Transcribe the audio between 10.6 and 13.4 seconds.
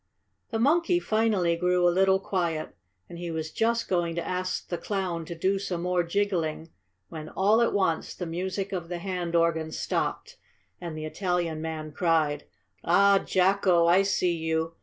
and the Italian man cried: "Ah,